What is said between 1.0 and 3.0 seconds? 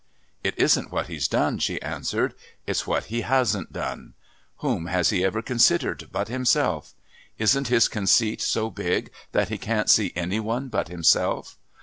he's done," she answered. "It's